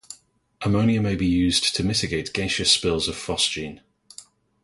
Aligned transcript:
Ammonia 0.63 0.99
may 0.99 1.15
be 1.15 1.27
used 1.27 1.75
to 1.75 1.83
mitigate 1.83 2.33
gaseous 2.33 2.71
spills 2.71 3.07
of 3.07 3.15
phosgene. 3.15 3.81